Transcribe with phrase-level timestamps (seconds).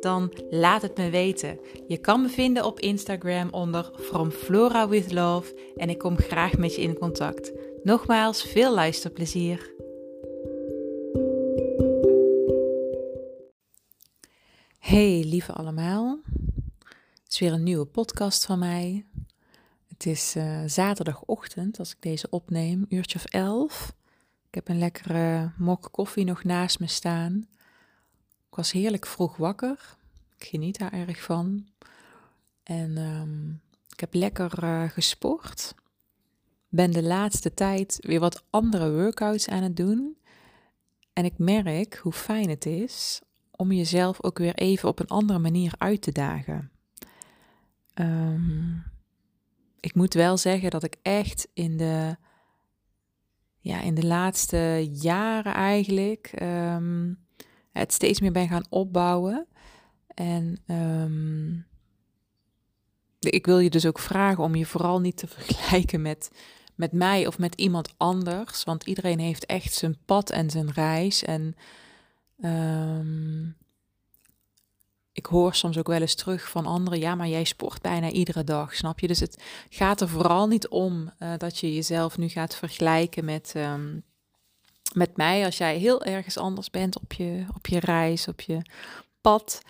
[0.00, 1.58] Dan laat het me weten.
[1.86, 6.58] Je kan me vinden op Instagram onder From Flora with Love en ik kom graag
[6.58, 7.52] met je in contact.
[7.82, 9.74] Nogmaals, veel luisterplezier.
[14.78, 16.20] Hey lieve allemaal,
[17.24, 19.04] het is weer een nieuwe podcast van mij.
[19.88, 23.94] Het is uh, zaterdagochtend als ik deze opneem, uurtje of elf.
[24.48, 27.48] Ik heb een lekkere mok koffie nog naast me staan
[28.58, 29.96] was heerlijk vroeg wakker.
[30.38, 31.66] Ik geniet daar erg van.
[32.62, 33.60] En um,
[33.92, 35.74] ik heb lekker uh, gesport.
[36.68, 40.16] Ben de laatste tijd weer wat andere workouts aan het doen.
[41.12, 45.38] En ik merk hoe fijn het is om jezelf ook weer even op een andere
[45.38, 46.70] manier uit te dagen.
[47.94, 48.84] Um,
[49.80, 52.16] ik moet wel zeggen dat ik echt in de,
[53.60, 57.26] ja, in de laatste jaren eigenlijk um,
[57.78, 59.46] het steeds meer ben gaan opbouwen.
[60.06, 61.66] En um,
[63.18, 66.30] ik wil je dus ook vragen om je vooral niet te vergelijken met,
[66.74, 68.64] met mij of met iemand anders.
[68.64, 71.24] Want iedereen heeft echt zijn pad en zijn reis.
[71.24, 71.54] En
[72.44, 73.56] um,
[75.12, 78.44] ik hoor soms ook wel eens terug van anderen, ja, maar jij sport bijna iedere
[78.44, 79.06] dag, snap je?
[79.06, 83.52] Dus het gaat er vooral niet om uh, dat je jezelf nu gaat vergelijken met,
[83.56, 84.02] um,
[84.94, 88.62] met mij als jij heel ergens anders bent op je, op je reis, op je
[89.20, 89.62] pad.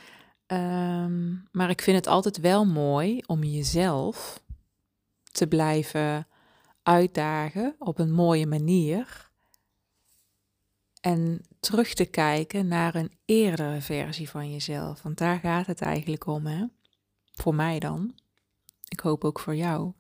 [0.47, 4.43] Ehm, maar ik vind het altijd wel mooi om jezelf
[5.33, 6.27] te blijven
[6.83, 9.31] uitdagen op een mooie manier.
[11.01, 15.03] En terug te kijken naar een eerdere versie van jezelf.
[15.03, 16.65] Want daar gaat het eigenlijk om, hè?
[17.33, 18.15] Voor mij dan.
[18.89, 19.93] Ik hoop ook voor jou.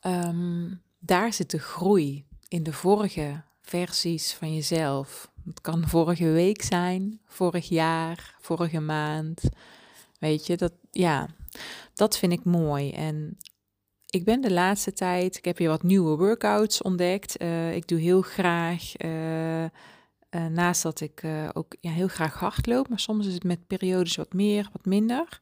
[0.00, 5.30] Um, daar zit de groei in de vorige versies van jezelf.
[5.44, 9.42] Het kan vorige week zijn, vorig jaar, vorige maand.
[10.18, 11.28] Weet je, dat, ja,
[11.94, 12.90] dat vind ik mooi.
[12.90, 13.38] En
[14.06, 17.42] ik ben de laatste tijd, ik heb hier wat nieuwe workouts ontdekt.
[17.42, 19.68] Uh, ik doe heel graag, uh, uh,
[20.30, 24.32] naast dat ik ook ja, heel graag hardloop, maar soms is het met periodes wat
[24.32, 25.40] meer, wat minder.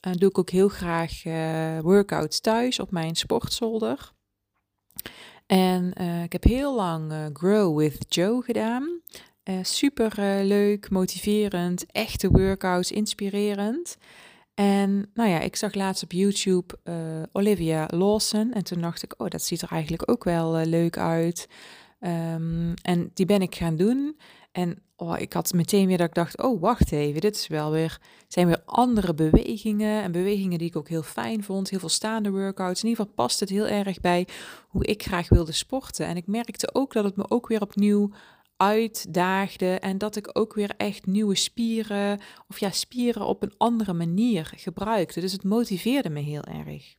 [0.00, 1.22] doe ik ook heel graag
[1.82, 4.14] workouts thuis op mijn sportzolder.
[5.46, 9.00] En uh, ik heb heel lang uh, Grow with Joe gedaan.
[9.44, 13.96] Uh, super leuk, motiverend, echte workouts, inspirerend.
[14.54, 16.78] En nou ja, ik zag laatst op YouTube
[17.32, 21.48] Olivia Lawson en toen dacht ik, oh, dat ziet er eigenlijk ook wel leuk uit.
[22.00, 24.16] Um, en die ben ik gaan doen.
[24.52, 27.70] En oh, ik had meteen weer dat ik dacht, oh wacht even, dit is wel
[27.70, 31.70] weer, zijn weer andere bewegingen en bewegingen die ik ook heel fijn vond.
[31.70, 32.82] Heel veel staande workouts.
[32.82, 34.26] In ieder geval past het heel erg bij
[34.68, 36.06] hoe ik graag wilde sporten.
[36.06, 38.10] En ik merkte ook dat het me ook weer opnieuw
[38.56, 43.92] uitdaagde en dat ik ook weer echt nieuwe spieren of ja, spieren op een andere
[43.92, 45.20] manier gebruikte.
[45.20, 46.94] Dus het motiveerde me heel erg.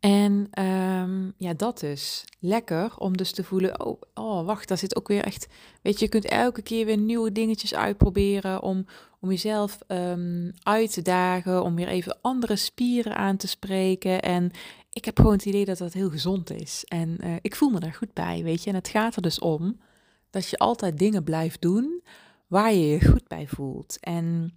[0.00, 4.96] En um, ja, dat is lekker om dus te voelen, oh, oh, wacht, daar zit
[4.96, 5.46] ook weer echt,
[5.82, 8.86] weet je, je kunt elke keer weer nieuwe dingetjes uitproberen om,
[9.20, 14.22] om jezelf um, uit te dagen, om weer even andere spieren aan te spreken.
[14.22, 14.50] En
[14.92, 16.84] ik heb gewoon het idee dat dat heel gezond is.
[16.88, 18.70] En uh, ik voel me daar goed bij, weet je.
[18.70, 19.80] En het gaat er dus om
[20.30, 22.02] dat je altijd dingen blijft doen
[22.46, 23.98] waar je je goed bij voelt.
[24.00, 24.54] En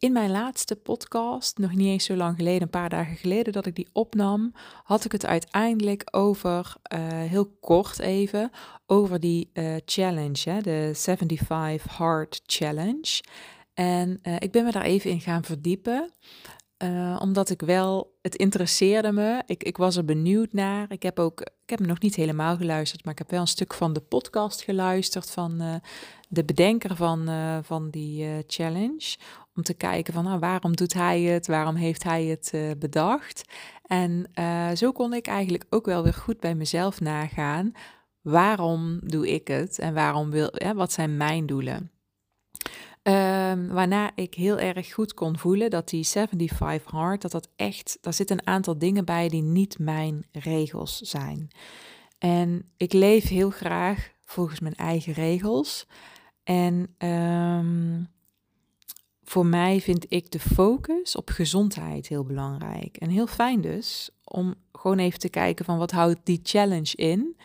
[0.00, 3.66] in mijn laatste podcast, nog niet eens zo lang geleden, een paar dagen geleden dat
[3.66, 4.52] ik die opnam,
[4.82, 8.50] had ik het uiteindelijk over, uh, heel kort even,
[8.86, 13.22] over die uh, challenge, hè, de 75 Hard Challenge.
[13.74, 16.12] En uh, ik ben me daar even in gaan verdiepen.
[17.18, 19.42] Omdat ik wel, het interesseerde me.
[19.46, 20.92] Ik, ik was er benieuwd naar.
[20.92, 23.46] Ik heb ook, ik heb hem nog niet helemaal geluisterd, maar ik heb wel een
[23.46, 25.80] stuk van de podcast geluisterd van
[26.28, 27.28] de bedenker van,
[27.64, 29.16] van die challenge.
[29.60, 31.46] Om te kijken van nou, waarom doet hij het?
[31.46, 33.52] Waarom heeft hij het bedacht?
[33.86, 34.30] En
[34.76, 37.72] zo kon ik eigenlijk ook wel weer goed bij mezelf nagaan.
[38.20, 39.78] Waarom doe ik het?
[39.78, 41.90] En waarom wil, ja, wat zijn mijn doelen?
[43.02, 47.98] Um, waarna ik heel erg goed kon voelen dat die 75 hard, dat dat echt,
[48.00, 51.48] daar zitten een aantal dingen bij die niet mijn regels zijn.
[52.18, 55.86] En ik leef heel graag volgens mijn eigen regels.
[56.44, 58.08] En um,
[59.30, 62.96] voor mij vind ik de focus op gezondheid heel belangrijk.
[62.96, 67.36] En heel fijn dus om gewoon even te kijken van wat houdt die challenge in?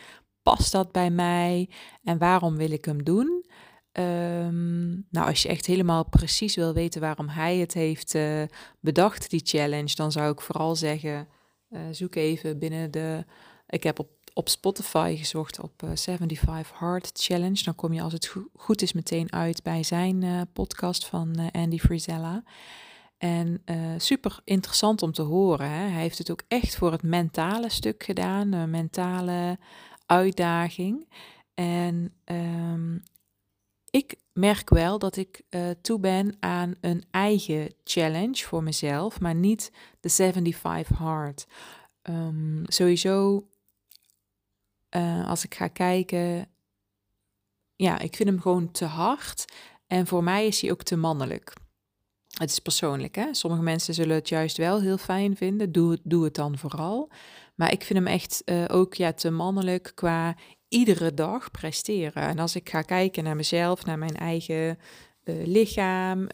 [0.42, 1.68] Past dat bij mij?
[2.02, 3.44] En waarom wil ik hem doen?
[3.92, 8.42] Ehm, nou, als je echt helemaal precies wil weten waarom hij het heeft uh,
[8.80, 11.28] bedacht, die challenge, dan zou ik vooral zeggen:
[11.70, 13.24] uh, zoek even binnen de.
[13.68, 17.62] Ik heb op, op Spotify gezocht op uh, 75 Hard Challenge.
[17.64, 21.78] Dan kom je als het goed is meteen uit bij zijn uh, podcast van Andy
[21.78, 22.42] Frizella.
[23.18, 23.62] En
[23.96, 25.70] super interessant om te horen.
[25.70, 25.88] Hè?
[25.88, 29.58] Hij heeft het ook echt voor het mentale stuk gedaan, een mentale
[30.06, 31.08] uitdaging.
[31.54, 33.02] En um,
[33.90, 35.42] ik merk wel dat ik
[35.80, 41.46] toe ben aan een eigen challenge voor mezelf, maar niet de 75 hard.
[42.02, 43.46] Um, sowieso,
[44.96, 46.48] uh, als ik ga kijken,
[47.76, 49.44] ja, ik vind hem gewoon te hard.
[49.86, 51.52] En voor mij is hij ook te mannelijk.
[52.38, 53.34] Het is persoonlijk, hè?
[53.34, 55.72] Sommige mensen zullen het juist wel heel fijn vinden.
[55.72, 57.10] Doe, doe het dan vooral.
[57.54, 60.36] Maar ik vind hem echt uh, ook ja, te mannelijk qua
[60.68, 62.22] iedere dag presteren.
[62.22, 64.78] En als ik ga kijken naar mezelf, naar mijn eigen
[65.24, 66.26] uh, lichaam,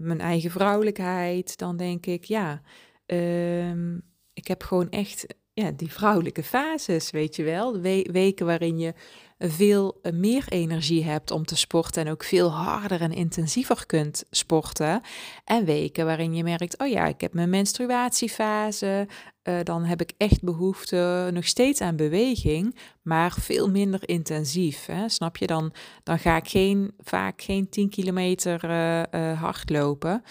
[0.00, 2.62] mijn eigen vrouwelijkheid, dan denk ik, ja,
[3.06, 3.96] uh,
[4.32, 7.80] ik heb gewoon echt ja, die vrouwelijke fases, weet je wel.
[8.10, 8.94] Weken waarin je
[9.38, 14.24] veel eh, meer energie hebt om te sporten en ook veel harder en intensiever kunt
[14.30, 15.00] sporten.
[15.44, 19.08] En weken waarin je merkt, oh ja, ik heb mijn menstruatiefase,
[19.44, 24.86] uh, dan heb ik echt behoefte nog steeds aan beweging, maar veel minder intensief.
[24.86, 25.08] Hè?
[25.08, 25.46] Snap je?
[25.46, 30.22] Dan, dan ga ik geen, vaak geen 10 kilometer uh, uh, hardlopen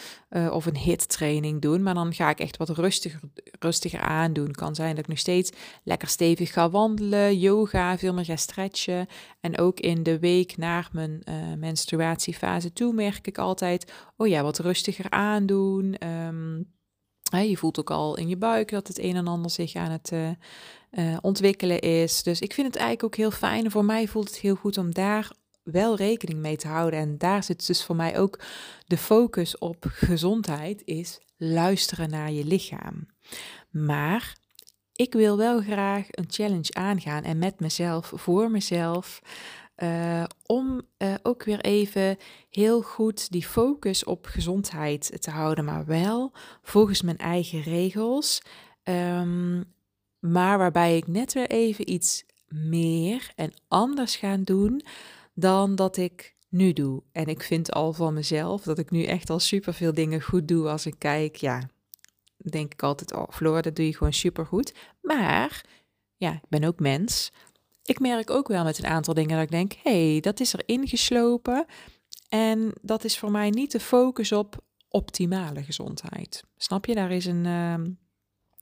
[0.49, 3.19] of een hit-training doen, maar dan ga ik echt wat rustiger,
[3.59, 4.51] rustiger aandoen.
[4.51, 5.51] Kan zijn dat ik nog steeds
[5.83, 9.07] lekker stevig ga wandelen, yoga, veel meer ga stretchen.
[9.39, 11.23] En ook in de week naar mijn
[11.59, 15.95] menstruatiefase toe merk ik altijd, oh ja, wat rustiger aandoen.
[16.07, 16.73] Um,
[17.41, 20.11] je voelt ook al in je buik dat het een en ander zich aan het
[20.13, 20.29] uh,
[20.91, 22.23] uh, ontwikkelen is.
[22.23, 23.71] Dus ik vind het eigenlijk ook heel fijn.
[23.71, 25.31] Voor mij voelt het heel goed om daar
[25.63, 26.99] wel rekening mee te houden.
[26.99, 28.39] En daar zit dus voor mij ook
[28.85, 33.07] de focus op gezondheid, is luisteren naar je lichaam.
[33.69, 34.37] Maar
[34.93, 39.21] ik wil wel graag een challenge aangaan en met mezelf, voor mezelf.
[39.77, 42.17] Uh, om uh, ook weer even
[42.49, 46.31] heel goed die focus op gezondheid te houden, maar wel
[46.61, 48.41] volgens mijn eigen regels.
[48.83, 49.73] Um,
[50.19, 54.81] maar waarbij ik net weer even iets meer en anders ga doen
[55.33, 57.03] dan dat ik nu doe.
[57.11, 60.47] En ik vind al van mezelf dat ik nu echt al super veel dingen goed
[60.47, 61.35] doe als ik kijk.
[61.35, 61.69] Ja,
[62.37, 64.73] denk ik altijd, oh Floor, dat doe je gewoon super goed.
[65.01, 65.65] Maar
[66.17, 67.31] ja, ik ben ook mens
[67.83, 70.53] ik merk ook wel met een aantal dingen dat ik denk, hé, hey, dat is
[70.53, 71.65] er ingeslopen.
[72.29, 76.43] En dat is voor mij niet de focus op optimale gezondheid.
[76.57, 76.95] Snap je?
[76.95, 77.73] Daar is een, uh,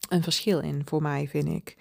[0.10, 1.78] een verschil in voor mij, vind ik.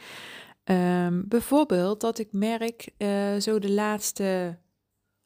[0.64, 4.58] Um, bijvoorbeeld dat ik merk uh, zo de laatste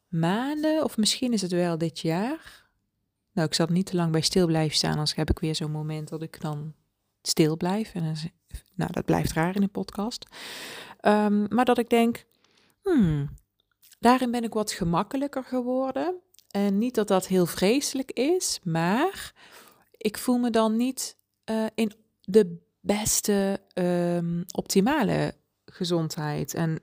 [0.07, 2.69] maanden, of misschien is het wel dit jaar.
[3.31, 5.71] Nou, ik zal niet te lang bij stil blijven staan, als heb ik weer zo'n
[5.71, 6.73] moment dat ik dan
[7.27, 7.93] stil blijf.
[7.93, 8.15] En
[8.75, 10.25] nou, dat blijft raar in een podcast.
[11.01, 12.25] Um, maar dat ik denk,
[12.81, 13.29] hmm,
[13.99, 16.15] daarin ben ik wat gemakkelijker geworden.
[16.51, 19.33] En niet dat dat heel vreselijk is, maar
[19.91, 21.17] ik voel me dan niet
[21.49, 21.91] uh, in
[22.21, 25.35] de beste, um, optimale
[25.65, 26.53] gezondheid.
[26.53, 26.79] En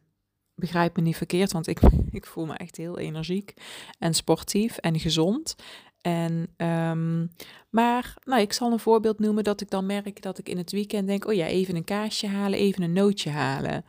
[0.55, 3.55] begrijp me niet verkeerd, want ik, ik voel me echt heel energiek
[3.99, 5.55] en sportief en gezond.
[6.03, 7.31] En, um,
[7.71, 10.73] maar nou, ik zal een voorbeeld noemen dat ik dan merk dat ik in het
[10.73, 13.85] weekend denk: oh ja, even een kaasje halen, even een nootje halen.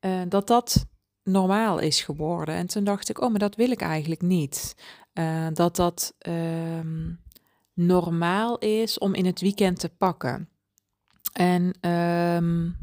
[0.00, 0.86] Uh, dat dat
[1.22, 2.54] normaal is geworden.
[2.54, 4.76] En toen dacht ik: oh, maar dat wil ik eigenlijk niet.
[5.14, 7.20] Uh, dat dat um,
[7.74, 10.48] normaal is om in het weekend te pakken.
[11.32, 12.76] En um,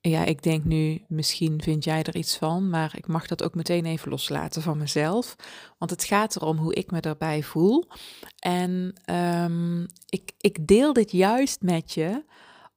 [0.00, 3.54] ja, ik denk nu, misschien vind jij er iets van, maar ik mag dat ook
[3.54, 5.36] meteen even loslaten van mezelf.
[5.78, 7.88] Want het gaat erom hoe ik me erbij voel.
[8.38, 12.24] En um, ik, ik deel dit juist met je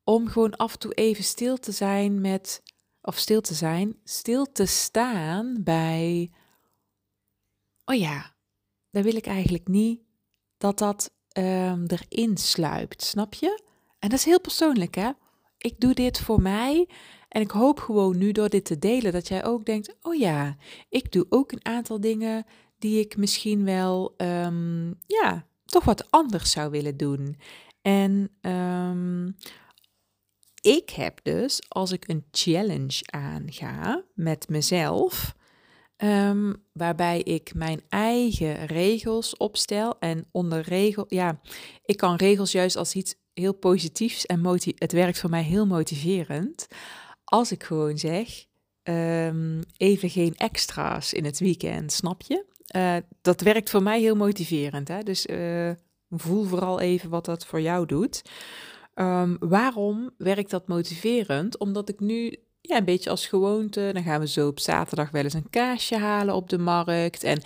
[0.03, 2.63] om gewoon af en toe even stil te zijn met,
[3.01, 6.32] of stil te zijn, stil te staan bij,
[7.86, 8.36] oh ja,
[8.89, 10.01] daar wil ik eigenlijk niet
[10.58, 13.62] dat dat um, erin sluipt, snap je?
[14.00, 15.12] En dat is heel persoonlijk, hè?
[15.63, 16.89] Ik doe dit voor mij.
[17.29, 20.55] En ik hoop gewoon nu door dit te delen dat jij ook denkt: oh ja,
[20.89, 22.46] ik doe ook een aantal dingen
[22.77, 27.38] die ik misschien wel, um, ja, toch wat anders zou willen doen.
[27.82, 29.36] En um,
[30.62, 35.36] ik heb dus, als ik een challenge aanga met mezelf,
[36.03, 40.00] Ehm, waarbij ik mijn eigen regels opstel.
[40.00, 41.39] En onder regel, ja,
[41.86, 46.68] ik kan regels juist als iets heel positiefs en het werkt voor mij heel motiverend.
[47.24, 48.46] Als ik gewoon zeg,
[48.84, 52.46] ehm, even geen extra's in het weekend, snap je?
[52.75, 54.88] Uh, dat werkt voor mij heel motiverend.
[54.88, 55.04] Hè?
[55.04, 55.72] Dus uh,
[56.10, 58.22] voel vooral even wat dat voor jou doet.
[58.96, 61.58] Um, waarom werkt dat motiverend?
[61.58, 62.36] Omdat ik nu
[62.70, 63.89] ja, een beetje als gewoonte.
[63.93, 67.24] Dan gaan we zo op zaterdag wel eens een kaasje halen op de markt.
[67.24, 67.41] En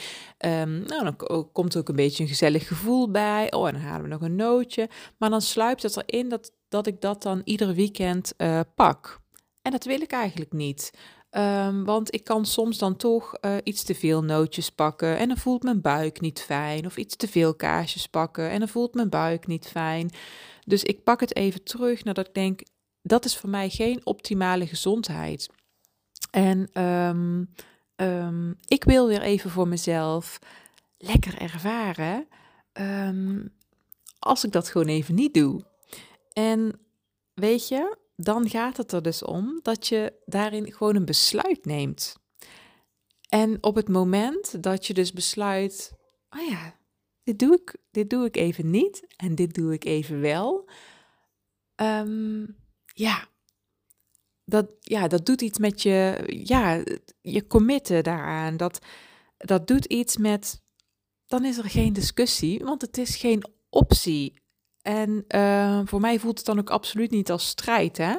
[0.45, 3.51] um, nou, dan komt er ook een beetje een gezellig gevoel bij.
[3.51, 4.89] Oh, en dan halen we nog een nootje.
[5.17, 9.21] Maar dan sluipt het erin dat, dat ik dat dan ieder weekend uh, pak.
[9.61, 10.91] En dat wil ik eigenlijk niet.
[11.31, 15.37] Um, want ik kan soms dan toch uh, iets te veel nootjes pakken en dan
[15.37, 16.85] voelt mijn buik niet fijn.
[16.85, 20.11] Of iets te veel kaasjes pakken en dan voelt mijn buik niet fijn.
[20.65, 22.61] Dus ik pak het even terug nadat ik denk,
[23.01, 25.49] dat is voor mij geen optimale gezondheid.
[26.31, 27.49] En um,
[27.95, 30.39] um, ik wil weer even voor mezelf
[30.97, 32.27] lekker ervaren
[32.73, 33.53] um,
[34.19, 35.65] als ik dat gewoon even niet doe.
[36.33, 36.79] En
[37.33, 42.15] weet je, dan gaat het er dus om dat je daarin gewoon een besluit neemt.
[43.29, 45.93] En op het moment dat je dus besluit,
[46.29, 46.75] oh ja,
[47.23, 50.69] dit doe ik, dit doe ik even niet en dit doe ik even wel.
[52.97, 53.27] Ja,
[54.45, 56.83] dat, ja, dat doet iets met je, ja,
[57.21, 58.57] je committen daaraan.
[58.57, 58.79] Dat,
[59.37, 60.61] dat doet iets met,
[61.25, 64.41] dan is er geen discussie, want het is geen optie.
[64.81, 68.17] En uh, voor mij voelt het dan ook absoluut niet als strijd, hè.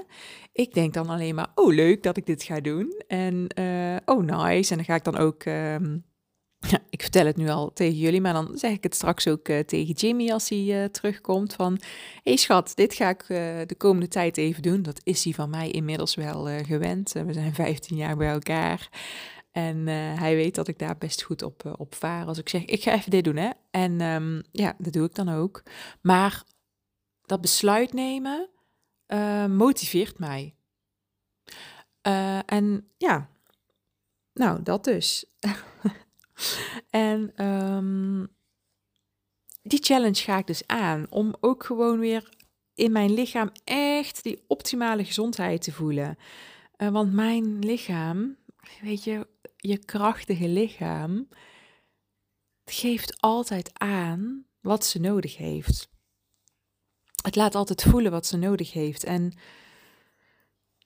[0.53, 3.03] Ik denk dan alleen maar, oh leuk dat ik dit ga doen.
[3.07, 5.45] En uh, oh nice, en dan ga ik dan ook...
[5.45, 5.77] Uh,
[6.61, 9.49] ja, ik vertel het nu al tegen jullie, maar dan zeg ik het straks ook
[9.49, 11.79] uh, tegen Jimmy als hij uh, terugkomt van...
[11.81, 13.29] Hé hey schat, dit ga ik uh,
[13.67, 14.83] de komende tijd even doen.
[14.83, 17.13] Dat is hij van mij inmiddels wel gewend.
[17.13, 18.89] we zijn 15 jaar bij elkaar.
[19.51, 22.27] En hij weet dat ik daar best goed op, op vaar.
[22.27, 23.51] Als ik zeg, ik ga even dit doen, hè.
[23.71, 25.63] En um, ja, dat doe ik dan ook.
[26.01, 26.43] Maar
[27.23, 28.49] dat besluit nemen
[29.49, 30.55] motiveert mij.
[32.47, 33.29] en ja,
[34.33, 35.25] nou, dat dus.
[36.91, 38.29] en um,
[39.63, 42.29] die challenge ga ik dus aan om ook gewoon weer
[42.75, 46.19] in mijn lichaam echt die optimale gezondheid te voelen.
[46.77, 48.37] Uh, want mijn lichaam,
[48.81, 49.27] weet je,
[49.57, 51.29] je krachtige lichaam,
[52.65, 55.89] geeft altijd aan wat ze nodig heeft.
[57.23, 59.05] Het laat altijd voelen wat ze nodig heeft.
[59.05, 59.33] En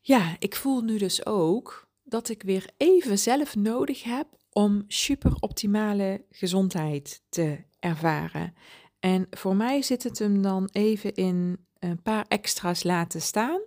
[0.00, 5.32] ja, ik voel nu dus ook dat ik weer even zelf nodig heb om super
[5.40, 8.54] optimale gezondheid te ervaren.
[9.00, 13.60] En voor mij zit het hem dan even in een paar extra's laten staan.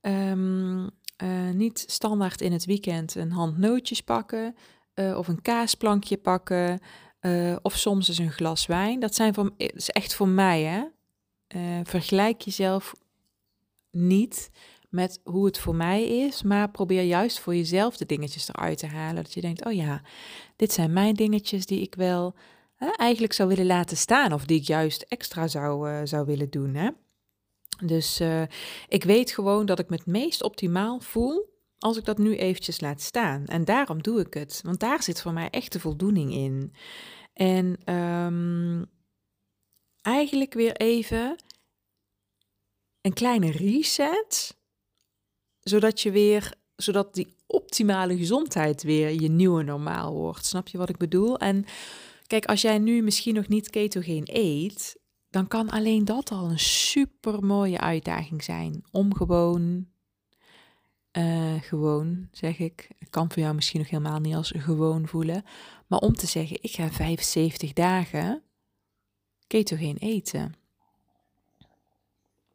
[0.00, 0.90] Um,
[1.22, 4.56] uh, niet standaard in het weekend een hand nootjes pakken
[4.94, 6.80] uh, of een kaasplankje pakken
[7.20, 9.00] uh, of soms eens een glas wijn.
[9.00, 10.62] Dat, zijn voor, is echt voor mij.
[10.62, 10.84] Hè?
[11.84, 12.94] vergelijk jezelf
[13.90, 14.50] niet
[14.88, 18.86] met hoe het voor mij is, maar probeer juist voor jezelf de dingetjes eruit te
[18.86, 19.22] halen.
[19.22, 20.02] Dat je denkt, oh ja,
[20.56, 22.34] dit zijn mijn dingetjes die ik wel
[22.76, 26.50] hè, eigenlijk zou willen laten staan of die ik juist extra zou, uh, zou willen
[26.50, 26.74] doen.
[26.74, 26.90] Hè?
[27.84, 28.42] Dus uh,
[28.88, 32.80] ik weet gewoon dat ik me het meest optimaal voel als ik dat nu eventjes
[32.80, 33.44] laat staan.
[33.44, 36.72] En daarom doe ik het, want daar zit voor mij echt de voldoening in.
[37.32, 38.86] En um,
[40.02, 41.36] eigenlijk weer even
[43.00, 44.57] een kleine reset
[45.68, 50.46] zodat je weer, zodat die optimale gezondheid weer je nieuwe normaal wordt.
[50.46, 51.38] Snap je wat ik bedoel?
[51.38, 51.64] En
[52.26, 54.96] kijk, als jij nu misschien nog niet ketogeen eet,
[55.30, 59.86] dan kan alleen dat al een super mooie uitdaging zijn om gewoon,
[61.12, 65.44] uh, gewoon zeg ik, kan voor jou misschien nog helemaal niet als gewoon voelen,
[65.86, 68.42] maar om te zeggen, ik ga 75 dagen
[69.46, 70.54] ketogeen eten.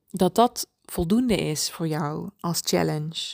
[0.09, 3.33] Dat dat voldoende is voor jou als challenge,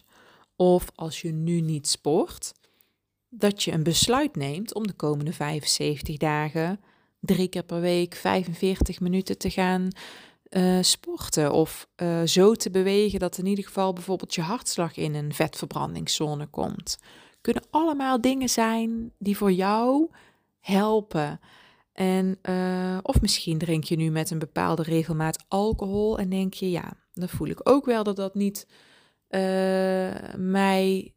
[0.56, 2.54] of als je nu niet sport,
[3.30, 6.80] dat je een besluit neemt om de komende 75 dagen
[7.20, 9.88] drie keer per week 45 minuten te gaan
[10.50, 15.16] uh, sporten of uh, zo te bewegen dat in ieder geval bijvoorbeeld je hartslag in
[15.16, 16.98] een vetverbrandingszone komt.
[17.42, 20.10] Kunnen allemaal dingen zijn die voor jou
[20.60, 21.40] helpen.
[22.00, 26.72] En, uh, of misschien drink je nu met een bepaalde regelmaat alcohol en denk je,
[26.72, 28.68] ja, dan voel ik ook wel dat dat niet
[29.30, 31.14] uh, mij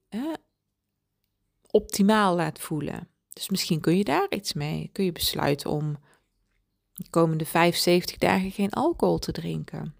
[1.70, 3.08] optimaal laat voelen.
[3.32, 4.90] Dus misschien kun je daar iets mee.
[4.92, 5.96] Kun je besluiten om
[6.92, 9.94] de komende 75 dagen geen alcohol te drinken.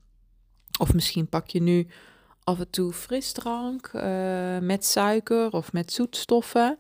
[0.78, 1.86] Of misschien pak je nu
[2.44, 6.78] af en toe frisdrank uh, met suiker of met zoetstoffen.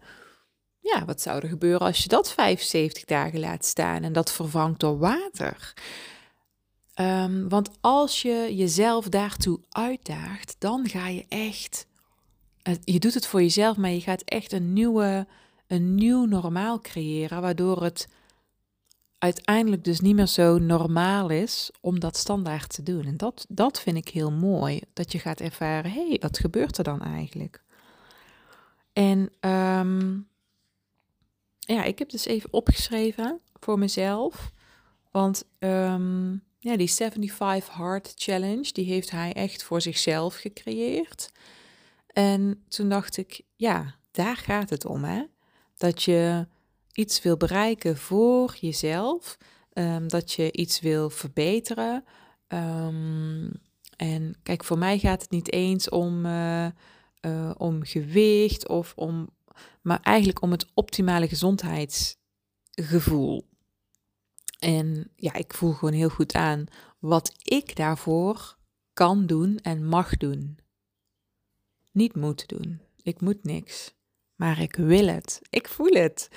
[0.82, 4.80] Ja, wat zou er gebeuren als je dat 75 dagen laat staan en dat vervangt
[4.80, 5.74] door water?
[6.94, 11.86] Ehm, want als je jezelf daartoe uitdaagt, dan ga je echt.
[12.84, 15.26] Je doet het voor jezelf, maar je gaat echt een, nieuwe,
[15.66, 18.08] een nieuw normaal creëren, waardoor het
[19.18, 23.04] uiteindelijk dus niet meer zo normaal is om dat standaard te doen.
[23.04, 26.78] En dat, dat vind ik heel mooi, dat je gaat ervaren, hé, hey, wat gebeurt
[26.78, 27.62] er dan eigenlijk?
[28.92, 30.18] En ehm,
[31.72, 34.52] ja, ik heb dus even opgeschreven voor mezelf,
[35.10, 41.32] want um, ja, die 75 Hard Challenge, die heeft hij echt voor zichzelf gecreëerd.
[42.06, 45.22] En toen dacht ik, ja, daar gaat het om, hè?
[45.76, 46.46] Dat je
[46.92, 49.38] iets wil bereiken voor jezelf,
[49.72, 52.04] um, dat je iets wil verbeteren.
[52.48, 53.52] Um,
[53.96, 56.66] en kijk, voor mij gaat het niet eens om, uh,
[57.20, 59.28] uh, om gewicht of om,
[59.82, 63.48] maar eigenlijk om het optimale gezondheidsgevoel.
[64.58, 66.64] En ja, ik voel gewoon heel goed aan
[66.98, 68.56] wat ik daarvoor
[68.92, 70.58] kan doen en mag doen.
[71.92, 72.80] Niet moet doen.
[73.02, 73.94] Ik moet niks.
[74.34, 75.40] Maar ik wil het.
[75.50, 76.28] Ik voel het.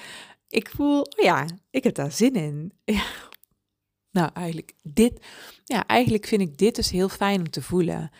[0.47, 2.71] Ik voel, oh ja, ik heb daar zin in.
[2.95, 3.03] Ja.
[4.11, 5.25] Nou, eigenlijk dit,
[5.65, 8.11] ja, eigenlijk vind ik dit dus heel fijn om te voelen.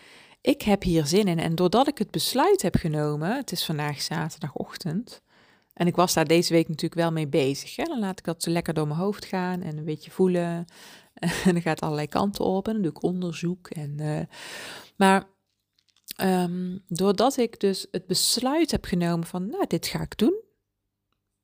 [0.46, 4.02] Ik heb hier zin in en doordat ik het besluit heb genomen, het is vandaag
[4.02, 5.22] zaterdagochtend,
[5.72, 7.76] en ik was daar deze week natuurlijk wel mee bezig.
[7.76, 7.84] Hè?
[7.84, 10.64] Dan laat ik dat zo lekker door mijn hoofd gaan en een beetje voelen.
[11.44, 13.70] En dan gaat allerlei kanten op en dan doe ik onderzoek.
[13.70, 14.20] En, uh,
[14.96, 15.24] maar
[16.22, 20.42] um, doordat ik dus het besluit heb genomen van, nou, dit ga ik doen,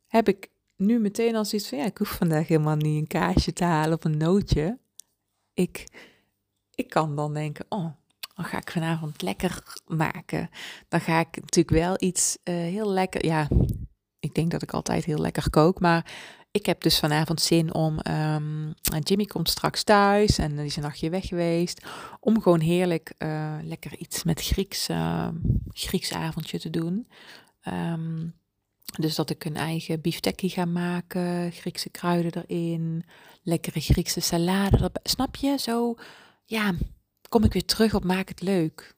[0.06, 3.52] heb ik nu meteen als iets van, ja, ik hoef vandaag helemaal niet een kaasje
[3.52, 4.78] te halen of een nootje.
[5.54, 5.86] Ik,
[6.74, 7.90] ik kan dan denken, oh,
[8.34, 10.50] dan ga ik vanavond lekker maken.
[10.88, 13.48] Dan ga ik natuurlijk wel iets uh, heel lekker, ja,
[14.20, 15.80] ik denk dat ik altijd heel lekker kook.
[15.80, 16.12] Maar
[16.50, 17.98] ik heb dus vanavond zin om.
[18.10, 21.86] Um, Jimmy komt straks thuis en die is een nachtje weg geweest.
[22.20, 25.28] Om gewoon heerlijk uh, lekker iets met Grieks, uh,
[25.68, 27.08] Grieks avondje te doen.
[27.68, 28.34] Um,
[29.00, 33.04] dus dat ik een eigen biftekkie ga maken, Griekse kruiden erin,
[33.42, 34.90] lekkere Griekse salade.
[35.02, 35.58] Snap je?
[35.58, 35.94] Zo,
[36.44, 36.74] ja,
[37.32, 38.94] kom ik weer terug op maak het leuk.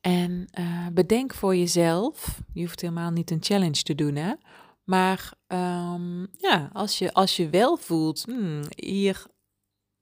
[0.00, 4.32] En uh, bedenk voor jezelf, je hoeft helemaal niet een challenge te doen, hè.
[4.84, 9.26] Maar um, ja, als je, als je wel voelt, hmm, hier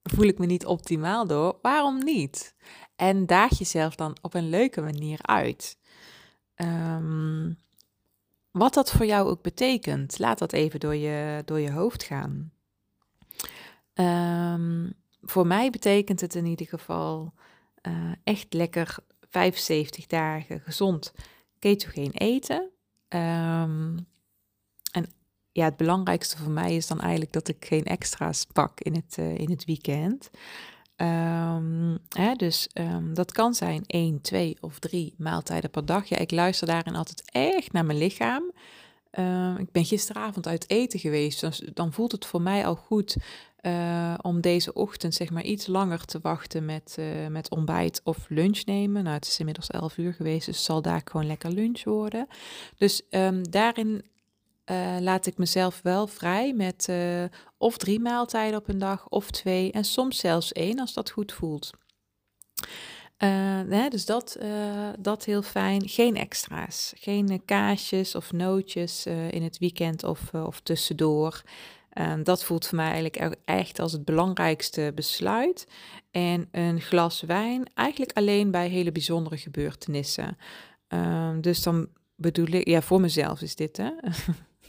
[0.02, 2.54] voel ik me niet optimaal door, waarom niet?
[2.96, 5.78] En daag jezelf dan op een leuke manier uit.
[6.56, 7.58] Um,
[8.50, 12.52] wat dat voor jou ook betekent, laat dat even door je, door je hoofd gaan.
[13.94, 17.32] Um, voor mij betekent het in ieder geval
[17.82, 18.96] uh, echt lekker
[19.30, 21.12] 75 dagen gezond
[21.58, 22.70] ketogeen eten.
[23.08, 24.06] Um,
[24.92, 25.06] en
[25.52, 29.16] ja, het belangrijkste voor mij is dan eigenlijk dat ik geen extra's pak in het,
[29.18, 30.30] uh, in het weekend.
[30.96, 36.08] Um, hè, dus um, dat kan zijn 1, 2 of 3 maaltijden per dag.
[36.08, 38.52] Ja, ik luister daarin altijd echt naar mijn lichaam.
[39.18, 41.40] Uh, ik ben gisteravond uit eten geweest.
[41.40, 43.16] Dus dan voelt het voor mij al goed
[43.62, 48.28] uh, om deze ochtend zeg maar iets langer te wachten met, uh, met ontbijt of
[48.28, 49.02] lunch nemen.
[49.02, 52.26] Nou, het is inmiddels 11 uur geweest, dus zal daar gewoon lekker lunch worden.
[52.76, 54.04] Dus um, daarin
[54.70, 56.88] uh, laat ik mezelf wel vrij met
[57.58, 61.32] of drie maaltijden op een dag of twee en soms zelfs één als dat goed
[61.32, 61.70] voelt.
[63.26, 64.38] Hè, dus dat,
[64.98, 65.88] dat heel fijn.
[65.88, 66.92] Geen extra's.
[66.96, 71.42] Geen kaasjes of nootjes in het weekend of, of tussendoor.
[71.90, 75.66] Ehm, dat voelt voor mij eigenlijk echt als het belangrijkste besluit.
[76.10, 80.36] En een glas wijn eigenlijk alleen bij hele bijzondere gebeurtenissen.
[80.88, 83.90] Um, dus dan bedoel ik, ja, voor mezelf is dit hè.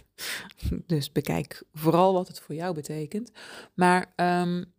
[0.96, 3.32] dus bekijk vooral wat het voor jou betekent.
[3.74, 4.74] Maar um,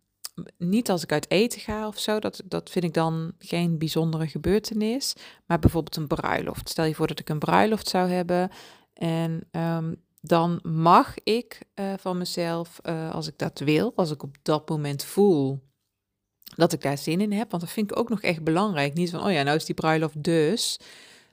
[0.57, 4.27] niet als ik uit eten ga of zo, dat, dat vind ik dan geen bijzondere
[4.27, 5.13] gebeurtenis.
[5.45, 6.69] Maar bijvoorbeeld een bruiloft.
[6.69, 8.49] Stel je voor dat ik een bruiloft zou hebben
[8.93, 14.23] en um, dan mag ik uh, van mezelf, uh, als ik dat wil, als ik
[14.23, 15.61] op dat moment voel
[16.55, 18.93] dat ik daar zin in heb, want dat vind ik ook nog echt belangrijk.
[18.93, 20.79] Niet van, oh ja, nou is die bruiloft dus.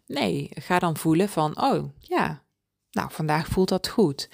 [0.06, 2.42] Nee, ga dan voelen van, oh ja,
[2.90, 4.28] nou, vandaag voelt dat goed.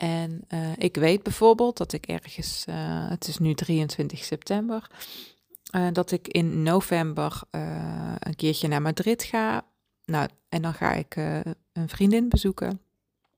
[0.00, 2.74] En uh, ik weet bijvoorbeeld dat ik ergens, uh,
[3.08, 4.90] het is nu 23 september,
[5.76, 7.40] uh, dat ik in november
[8.18, 9.64] een keertje naar Madrid ga.
[10.04, 11.16] Nou, en dan ga ik
[11.72, 12.80] een vriendin bezoeken.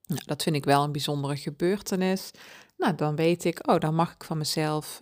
[0.07, 2.31] Nou, dat vind ik wel een bijzondere gebeurtenis.
[2.77, 5.01] Nou, dan weet ik, oh, dan mag ik van mezelf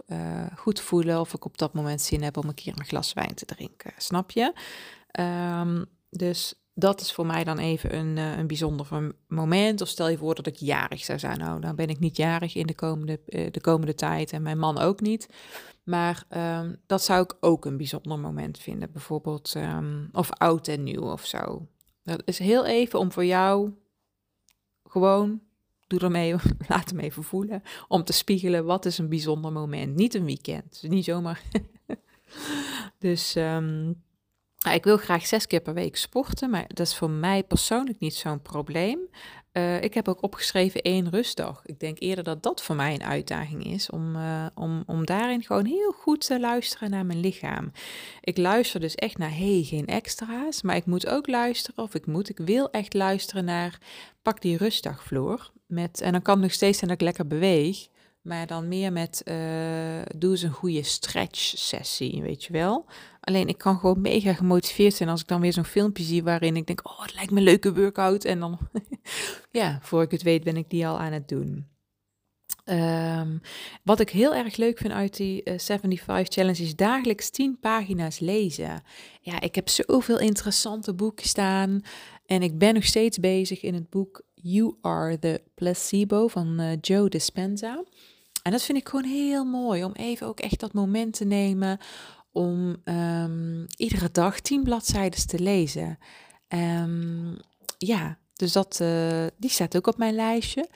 [0.57, 3.35] goed voelen of ik op dat moment zin heb om een keer een glas wijn
[3.35, 3.93] te drinken.
[3.97, 4.53] Snap je?
[5.21, 9.81] Um, dus dat is voor mij dan even een, uh, een bijzonder moment.
[9.81, 11.39] Of stel je voor dat ik jarig zou zijn.
[11.39, 14.59] Nou, dan ben ik niet jarig in de komende, uh, de komende tijd en mijn
[14.59, 15.29] man ook niet.
[15.85, 16.25] Maar
[16.61, 18.93] um, dat zou ik ook een bijzonder moment vinden.
[18.93, 21.67] Bijvoorbeeld, um, of oud en nieuw of zo.
[22.03, 23.73] Dat is heel even om voor jou
[24.85, 25.41] gewoon,
[25.87, 26.35] doe ermee,
[26.69, 27.63] laat hem even voelen.
[27.89, 29.97] Om te spiegelen, wat is een bijzonder moment.
[29.97, 31.43] Niet een weekend, niet zomaar.
[32.99, 34.03] dus um,
[34.69, 38.15] ik wil graag zes keer per week sporten, maar dat is voor mij persoonlijk niet
[38.15, 38.99] zo'n probleem.
[39.53, 41.63] Uh, ik heb ook opgeschreven één rustdag.
[41.65, 45.43] Ik denk eerder dat dat voor mij een uitdaging is om, uh, om, om daarin
[45.43, 47.73] gewoon heel goed te luisteren naar mijn lichaam.
[48.21, 52.07] Ik luister dus echt naar hey, geen extra's, maar ik moet ook luisteren of ik
[52.07, 53.79] moet, ik wil echt luisteren naar
[54.23, 55.51] pak die rustdag, Floor.
[55.67, 57.89] Met, en dan kan het nog steeds zijn dat ik lekker beweeg.
[58.23, 59.35] Maar dan meer met, uh,
[60.17, 62.87] doe eens een goede stretch sessie, weet je wel.
[63.21, 66.57] Alleen ik kan gewoon mega gemotiveerd zijn als ik dan weer zo'n filmpje zie waarin
[66.57, 68.25] ik denk, oh, het lijkt me een leuke workout.
[68.25, 68.59] En dan,
[69.51, 71.69] ja, voor ik het weet ben ik die al aan het doen.
[72.65, 73.41] Um,
[73.83, 78.19] wat ik heel erg leuk vind uit die uh, 75 Challenge is dagelijks 10 pagina's
[78.19, 78.83] lezen.
[79.21, 81.81] Ja, ik heb zoveel interessante boeken staan.
[82.27, 86.73] En ik ben nog steeds bezig in het boek You Are the Placebo van uh,
[86.81, 87.85] Joe Dispenza.
[88.43, 91.79] En dat vind ik gewoon heel mooi om even ook echt dat moment te nemen
[92.33, 95.99] om um, iedere dag tien bladzijden te lezen.
[96.49, 97.39] Um,
[97.79, 100.69] ja, dus dat, uh, die staat ook op mijn lijstje.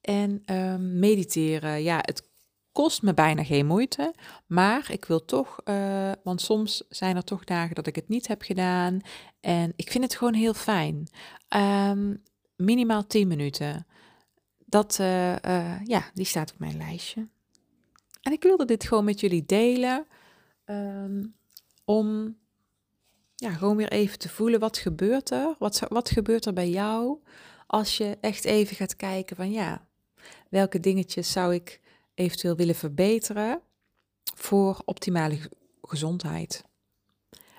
[0.00, 2.28] En um, mediteren, ja, het
[2.72, 4.14] kost me bijna geen moeite,
[4.46, 8.28] maar ik wil toch, uh, want soms zijn er toch dagen dat ik het niet
[8.28, 9.00] heb gedaan.
[9.40, 11.08] En ik vind het gewoon heel fijn.
[12.56, 13.86] minimaal 10 minuten.
[14.64, 17.28] Dat, uh, ja, die staat op mijn lijstje.
[18.22, 20.06] En ik wilde dit gewoon met jullie delen.
[20.70, 21.34] Um,
[21.84, 22.36] om
[23.34, 25.54] ja, gewoon weer even te voelen, wat gebeurt er?
[25.58, 27.18] Wat, wat gebeurt er bij jou
[27.66, 29.88] als je echt even gaat kijken van ja,
[30.48, 31.80] welke dingetjes zou ik
[32.14, 33.60] eventueel willen verbeteren
[34.34, 35.38] voor optimale
[35.82, 36.64] gezondheid?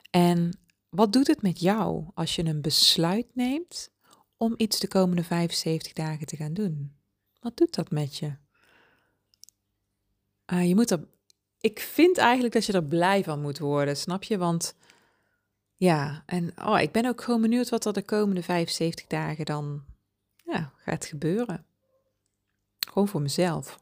[0.10, 3.92] En wat doet het met jou als je een besluit neemt
[4.38, 6.96] om iets de komende 75 dagen te gaan doen?
[7.40, 8.36] Wat doet dat met je?
[10.54, 11.08] Uh, je moet er,
[11.60, 14.38] ik vind eigenlijk dat je er blij van moet worden, snap je?
[14.38, 14.76] Want
[15.76, 19.84] ja, en oh, ik ben ook gewoon benieuwd wat er de komende 75 dagen dan
[20.90, 21.66] gaat gebeuren.
[22.80, 23.80] Gewoon voor mezelf.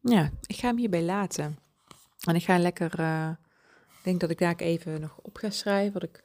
[0.00, 1.58] Ja, ik ga hem hierbij laten.
[2.20, 3.30] En ik ga lekker, uh,
[3.88, 5.92] ik denk dat ik daar even nog op ga schrijven.
[5.92, 6.22] Wat ik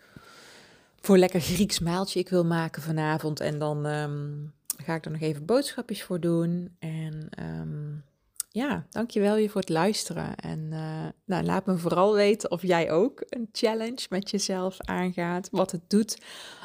[1.02, 3.40] voor lekker Grieks maaltje ik wil maken vanavond.
[3.40, 6.76] En dan um, ga ik er nog even boodschapjes voor doen.
[6.80, 8.04] En um,
[8.52, 10.36] ja, dankjewel je voor het luisteren.
[10.36, 15.50] En uh, nou, laat me vooral weten of jij ook een challenge met jezelf aangaat.
[15.52, 16.18] Wat het doet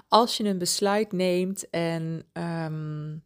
[0.09, 3.23] als je een besluit neemt en um,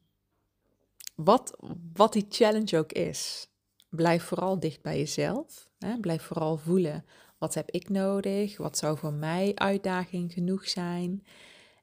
[1.14, 1.56] wat,
[1.92, 3.48] wat die challenge ook is.
[3.88, 5.68] Blijf vooral dicht bij jezelf.
[5.78, 5.98] Hè?
[6.00, 7.04] Blijf vooral voelen.
[7.38, 8.56] Wat heb ik nodig?
[8.56, 11.24] Wat zou voor mij uitdaging genoeg zijn?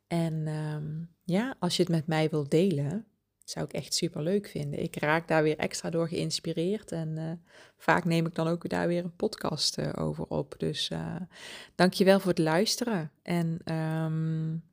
[0.07, 3.05] En um, ja, als je het met mij wilt delen,
[3.49, 4.83] zou ik echt super leuk vinden.
[4.83, 6.91] Ik raak daar weer extra door geïnspireerd.
[6.91, 7.31] En uh,
[7.77, 10.55] vaak neem ik dan ook daar weer een podcast uh, over op.
[10.57, 11.15] Dus uh,
[11.75, 13.11] dankjewel voor het luisteren.
[13.21, 14.63] En um,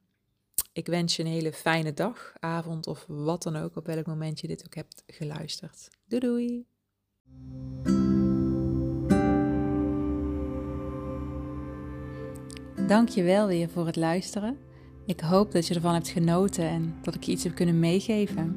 [0.72, 4.40] ik wens je een hele fijne dag, avond of wat dan ook, op welk moment
[4.40, 5.88] je dit ook hebt geluisterd.
[6.06, 6.66] Doei doei!
[12.86, 14.58] Dankjewel weer voor het luisteren.
[15.06, 18.56] Ik hoop dat je ervan hebt genoten en dat ik je iets heb kunnen meegeven.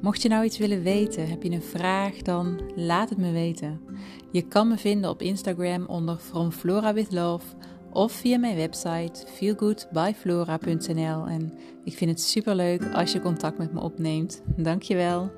[0.00, 3.80] Mocht je nou iets willen weten, heb je een vraag, dan laat het me weten.
[4.30, 7.46] Je kan me vinden op Instagram onder From Flora with Love
[7.92, 11.26] of via mijn website feelgoodbyflora.nl.
[11.26, 11.52] En
[11.84, 14.42] ik vind het super leuk als je contact met me opneemt.
[14.56, 15.30] Dankjewel.